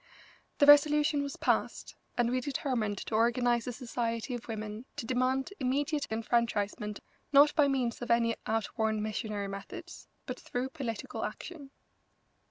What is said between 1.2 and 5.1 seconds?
was passed, and we determined to organise a society of women to